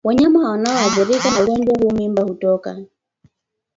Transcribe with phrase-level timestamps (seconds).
[0.03, 2.77] Wanyama wanaoathirika na ugonjwa huu mimba hutoka